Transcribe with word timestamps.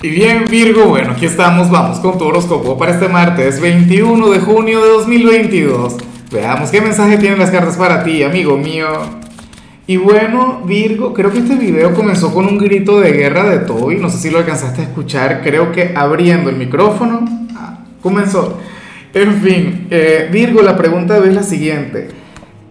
Y 0.00 0.10
bien 0.10 0.44
Virgo, 0.48 0.84
bueno, 0.84 1.10
aquí 1.10 1.26
estamos, 1.26 1.70
vamos 1.70 1.98
con 1.98 2.16
tu 2.18 2.24
horóscopo 2.24 2.78
para 2.78 2.92
este 2.92 3.08
martes 3.08 3.60
21 3.60 4.30
de 4.30 4.38
junio 4.38 4.80
de 4.80 4.90
2022. 4.90 5.96
Veamos 6.30 6.70
qué 6.70 6.80
mensaje 6.80 7.18
tienen 7.18 7.40
las 7.40 7.50
cartas 7.50 7.76
para 7.76 8.04
ti, 8.04 8.22
amigo 8.22 8.56
mío. 8.56 8.86
Y 9.88 9.96
bueno, 9.96 10.62
Virgo, 10.64 11.12
creo 11.12 11.32
que 11.32 11.40
este 11.40 11.56
video 11.56 11.94
comenzó 11.94 12.32
con 12.32 12.46
un 12.46 12.58
grito 12.58 13.00
de 13.00 13.10
guerra 13.10 13.50
de 13.50 13.58
Toby, 13.58 13.96
no 13.96 14.08
sé 14.08 14.18
si 14.18 14.30
lo 14.30 14.38
alcanzaste 14.38 14.82
a 14.82 14.84
escuchar, 14.84 15.40
creo 15.42 15.72
que 15.72 15.92
abriendo 15.96 16.48
el 16.48 16.56
micrófono, 16.56 17.24
ah, 17.56 17.80
comenzó. 18.00 18.56
En 19.12 19.42
fin, 19.42 19.88
eh, 19.90 20.28
Virgo, 20.30 20.62
la 20.62 20.76
pregunta 20.76 21.18
es 21.18 21.34
la 21.34 21.42
siguiente. 21.42 22.17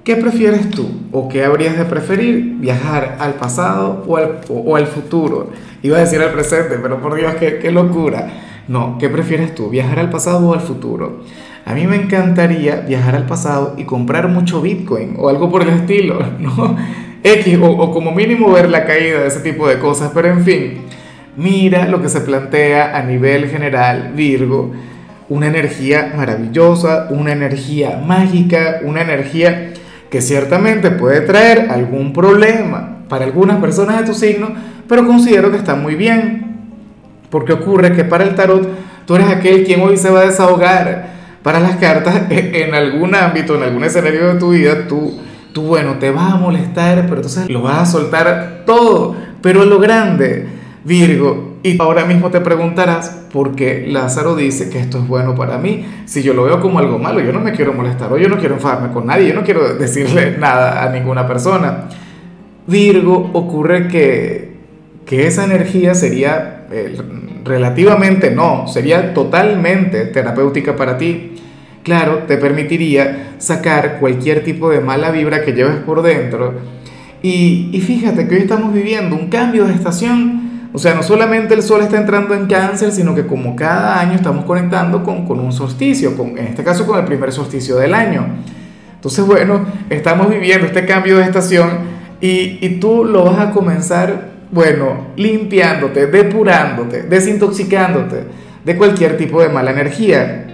¿Qué 0.07 0.15
prefieres 0.15 0.69
tú 0.69 0.87
o 1.11 1.27
qué 1.27 1.43
habrías 1.43 1.77
de 1.77 1.83
preferir? 1.83 2.55
¿Viajar 2.59 3.17
al 3.19 3.33
pasado 3.33 4.05
o 4.07 4.15
al, 4.15 4.39
o, 4.47 4.77
al 4.77 4.87
futuro? 4.87 5.49
Iba 5.83 5.97
a 5.97 5.99
decir 5.99 6.21
al 6.21 6.31
presente, 6.31 6.77
pero 6.81 7.01
por 7.01 7.13
Dios, 7.15 7.35
qué, 7.35 7.71
locura. 7.71 8.29
No, 8.69 8.97
¿qué 8.99 9.09
prefieres 9.09 9.53
tú? 9.53 9.69
¿Viajar 9.69 9.99
al 9.99 10.09
pasado 10.09 10.47
o 10.47 10.53
al 10.53 10.61
futuro? 10.61 11.23
A 11.65 11.73
mí 11.73 11.87
me 11.87 11.97
encantaría 11.97 12.85
viajar 12.87 13.15
al 13.15 13.25
pasado 13.25 13.73
y 13.77 13.83
comprar 13.83 14.29
mucho 14.29 14.61
Bitcoin 14.61 15.15
o 15.17 15.27
algo 15.27 15.51
por 15.51 15.63
el 15.63 15.71
estilo, 15.71 16.19
¿no? 16.39 16.77
X, 17.21 17.59
o, 17.61 17.65
o, 17.65 17.91
como 17.91 18.13
mínimo 18.13 18.49
ver 18.53 18.69
la 18.69 18.85
caída 18.85 19.19
de 19.19 19.27
ese 19.27 19.41
tipo 19.41 19.67
de 19.67 19.77
cosas, 19.77 20.11
pero 20.13 20.29
en 20.29 20.45
fin, 20.45 20.83
mira 21.35 21.85
lo 21.85 22.01
que 22.01 22.07
se 22.07 22.21
plantea 22.21 22.97
a 22.97 23.03
nivel 23.03 23.49
general, 23.49 24.13
Virgo, 24.15 24.71
una 25.27 25.47
energía 25.47 26.13
maravillosa, 26.15 27.09
una 27.09 27.33
energía 27.33 28.01
mágica, 28.07 28.79
una 28.85 29.01
energía 29.01 29.73
que 30.09 30.21
ciertamente 30.21 30.91
puede 30.91 31.21
traer 31.21 31.69
algún 31.69 32.13
problema 32.13 32.97
para 33.09 33.25
algunas 33.25 33.57
personas 33.57 33.99
de 33.99 34.05
tu 34.05 34.13
signo, 34.13 34.49
pero 34.87 35.05
considero 35.05 35.51
que 35.51 35.57
está 35.57 35.75
muy 35.75 35.95
bien. 35.95 36.45
Porque 37.29 37.53
ocurre 37.53 37.93
que 37.93 38.03
para 38.03 38.23
el 38.23 38.35
tarot 38.35 38.67
tú 39.05 39.15
eres 39.15 39.27
aquel 39.27 39.65
quien 39.65 39.81
hoy 39.81 39.97
se 39.97 40.09
va 40.09 40.21
a 40.21 40.25
desahogar. 40.25 41.17
Para 41.43 41.59
las 41.59 41.77
cartas, 41.77 42.23
en 42.29 42.73
algún 42.73 43.15
ámbito, 43.15 43.55
en 43.55 43.63
algún 43.63 43.83
escenario 43.83 44.33
de 44.33 44.39
tu 44.39 44.51
vida, 44.51 44.87
tú, 44.87 45.19
tú, 45.53 45.63
bueno, 45.63 45.95
te 45.99 46.09
vas 46.09 46.33
a 46.33 46.37
molestar, 46.37 47.03
pero 47.03 47.17
entonces 47.17 47.49
lo 47.49 47.61
vas 47.61 47.77
a 47.77 47.85
soltar 47.85 48.63
todo, 48.65 49.15
pero 49.41 49.65
lo 49.65 49.79
grande, 49.79 50.47
Virgo, 50.83 51.46
y 51.63 51.81
ahora 51.81 52.05
mismo 52.05 52.29
te 52.29 52.39
preguntarás 52.39 53.09
por 53.31 53.55
qué 53.55 53.85
Lázaro 53.87 54.35
dice 54.35 54.69
que 54.69 54.79
esto 54.79 54.99
es 54.99 55.07
bueno 55.07 55.35
para 55.35 55.57
mí. 55.57 55.85
Si 56.05 56.21
yo 56.21 56.33
lo 56.33 56.43
veo 56.43 56.59
como 56.61 56.79
algo 56.79 56.99
malo, 56.99 57.19
yo 57.19 57.33
no 57.33 57.39
me 57.39 57.51
quiero 57.51 57.73
molestar 57.73 58.11
o 58.11 58.17
yo 58.17 58.29
no 58.29 58.37
quiero 58.37 58.55
enfadarme 58.55 58.93
con 58.93 59.07
nadie, 59.07 59.29
yo 59.29 59.33
no 59.33 59.43
quiero 59.43 59.75
decirle 59.79 60.37
nada 60.37 60.83
a 60.83 60.89
ninguna 60.89 61.27
persona. 61.27 61.85
Virgo 62.67 63.31
ocurre 63.33 63.87
que, 63.87 64.57
que 65.05 65.27
esa 65.27 65.45
energía 65.45 65.95
sería 65.95 66.67
eh, 66.71 66.97
relativamente, 67.43 68.31
no, 68.31 68.67
sería 68.67 69.13
totalmente 69.13 70.05
terapéutica 70.05 70.75
para 70.75 70.97
ti. 70.97 71.33
Claro, 71.83 72.23
te 72.27 72.37
permitiría 72.37 73.35
sacar 73.37 73.99
cualquier 73.99 74.43
tipo 74.43 74.69
de 74.69 74.81
mala 74.81 75.09
vibra 75.09 75.43
que 75.43 75.53
lleves 75.53 75.77
por 75.77 76.01
dentro. 76.01 76.53
Y, 77.23 77.69
y 77.71 77.81
fíjate 77.81 78.27
que 78.27 78.35
hoy 78.35 78.41
estamos 78.41 78.73
viviendo 78.73 79.15
un 79.15 79.29
cambio 79.29 79.65
de 79.65 79.73
estación 79.73 80.46
o 80.77 80.79
sea, 80.79 80.93
no 80.93 81.01
solamente 81.01 81.55
el 81.55 81.63
Sol 81.63 81.81
está 81.81 81.97
entrando 81.97 82.35
en 82.35 82.45
cáncer, 82.45 82.91
sino 82.91 83.15
que 83.15 83.25
como 83.25 83.55
cada 83.55 83.99
año 83.99 84.13
estamos 84.13 84.45
conectando 84.45 85.01
con, 85.01 85.25
con 85.25 85.39
un 85.39 85.51
solsticio, 85.51 86.15
con, 86.15 86.37
en 86.37 86.45
este 86.45 86.63
caso 86.63 86.85
con 86.85 86.99
el 86.99 87.05
primer 87.05 87.31
solsticio 87.31 87.77
del 87.77 87.95
año. 87.95 88.27
Entonces, 88.93 89.25
bueno, 89.25 89.65
estamos 89.89 90.29
viviendo 90.29 90.67
este 90.67 90.85
cambio 90.85 91.17
de 91.17 91.23
estación 91.23 91.79
y, 92.21 92.63
y 92.63 92.77
tú 92.79 93.03
lo 93.05 93.23
vas 93.23 93.39
a 93.39 93.49
comenzar, 93.49 94.33
bueno, 94.51 95.07
limpiándote, 95.15 96.05
depurándote, 96.05 97.01
desintoxicándote 97.01 98.25
de 98.63 98.77
cualquier 98.77 99.17
tipo 99.17 99.41
de 99.41 99.49
mala 99.49 99.71
energía. 99.71 100.45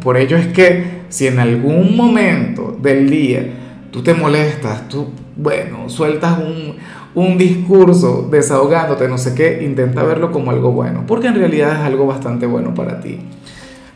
Por 0.00 0.18
ello 0.18 0.36
es 0.36 0.46
que 0.46 1.00
si 1.08 1.26
en 1.26 1.40
algún 1.40 1.96
momento 1.96 2.78
del 2.80 3.10
día 3.10 3.42
tú 3.90 4.04
te 4.04 4.14
molestas, 4.14 4.88
tú, 4.88 5.08
bueno, 5.38 5.88
sueltas 5.88 6.36
un, 6.38 6.74
un 7.14 7.38
discurso 7.38 8.28
desahogándote, 8.30 9.08
no 9.08 9.18
sé 9.18 9.34
qué, 9.34 9.62
intenta 9.62 10.02
verlo 10.02 10.30
como 10.30 10.50
algo 10.50 10.72
bueno, 10.72 11.04
porque 11.06 11.28
en 11.28 11.36
realidad 11.36 11.72
es 11.72 11.78
algo 11.78 12.06
bastante 12.06 12.44
bueno 12.44 12.74
para 12.74 13.00
ti. 13.00 13.20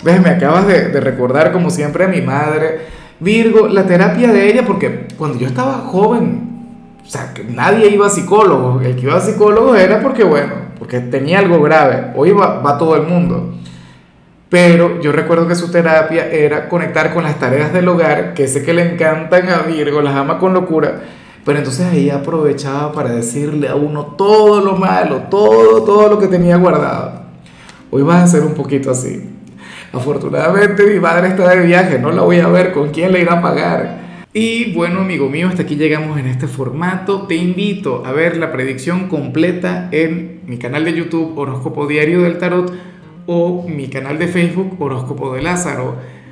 ¿Ves? 0.05 0.21
Me 0.21 0.31
acabas 0.31 0.67
de, 0.67 1.01
recordar 1.01 1.53
como 1.53 1.71
siempre 1.71 2.05
a 2.05 2.09
mi 2.09 2.23
madre, 2.23 3.03
Virgo, 3.21 3.69
la 3.69 3.87
terapia 3.87 4.33
de 4.33 4.51
ella, 4.51 4.65
porque 4.67 5.07
cuando 5.19 5.39
yo 5.39 5.47
estaba 5.47 5.75
joven, 5.75 6.49
o 7.05 7.09
sea, 7.09 7.33
que 7.35 7.45
nadie 7.45 7.89
iba 7.89 8.07
a 8.07 8.11
psicólogo, 8.11 8.81
el 8.81 8.97
que 8.97 9.03
iba 9.03 9.17
a 9.17 9.21
psicólogo 9.21 9.77
era 9.77 10.01
porque, 10.01 10.25
bueno, 10.25 10.55
porque 10.79 11.01
tenía 11.01 11.41
algo 11.41 11.61
grave, 11.61 12.13
hoy 12.17 12.31
va, 12.33 12.61
va 12.61 12.79
todo 12.79 12.97
el 12.97 13.03
mundo. 13.03 13.55
Pero 14.49 15.01
yo 15.01 15.13
recuerdo 15.13 15.49
que 15.49 15.55
su 15.55 15.71
terapia 15.71 16.27
era 16.27 16.69
conectar 16.69 17.15
con 17.15 17.25
las 17.25 17.39
tareas 17.39 17.73
del 17.73 17.89
hogar, 17.89 18.35
que 18.35 18.49
sé 18.49 18.63
que 18.63 18.75
le 18.75 18.93
encantan 18.93 19.49
a 19.49 19.59
Virgo, 19.63 20.03
las 20.03 20.15
ama 20.15 20.39
con 20.39 20.53
locura, 20.53 21.01
pero 21.45 21.59
entonces 21.59 21.87
ahí 21.87 22.11
aprovechaba 22.11 22.93
para 22.93 23.11
decirle 23.11 23.69
a 23.69 23.75
uno 23.75 24.15
todo 24.17 24.61
lo 24.61 24.77
malo, 24.77 25.25
todo, 25.31 25.83
todo 25.83 26.09
lo 26.09 26.19
que 26.19 26.29
tenía 26.29 26.57
guardado. 26.57 27.23
Hoy 27.91 28.03
vas 28.03 28.23
a 28.23 28.27
ser 28.27 28.43
un 28.43 28.55
poquito 28.55 28.91
así. 28.91 29.29
Afortunadamente 29.93 30.87
mi 30.87 30.99
madre 30.99 31.29
está 31.29 31.49
de 31.51 31.67
viaje, 31.67 31.99
no 31.99 32.11
la 32.13 32.23
voy 32.23 32.39
a 32.39 32.49
ver, 32.49 32.73
¿con 32.73 32.91
quién 32.91 33.13
le 33.13 33.21
irá 33.21 33.35
a 33.35 33.43
pagar? 33.43 34.03
Y 34.35 34.73
bueno, 34.73 35.01
amigo 35.01 35.29
mío, 35.29 35.49
hasta 35.49 35.63
aquí 35.63 35.77
llegamos 35.77 36.19
en 36.19 36.27
este 36.27 36.47
formato. 36.47 37.27
Te 37.27 37.35
invito 37.35 38.03
a 38.07 38.13
ver 38.13 38.39
la 38.39 38.51
predicción 38.51 39.09
completa 39.09 39.91
en 39.93 40.41
mi 40.47 40.57
canal 40.57 40.87
de 40.87 40.95
YouTube 40.95 41.37
Horóscopo 41.37 41.87
Diario 41.87 42.23
del 42.23 42.39
Tarot 42.39 42.73
o 43.27 43.69
mi 43.69 43.89
canal 43.89 44.19
de 44.19 44.29
Facebook 44.29 44.81
Horóscopo 44.81 45.35
de 45.35 45.43
Lázaro. 45.43 45.97